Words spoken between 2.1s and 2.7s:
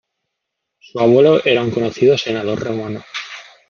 senador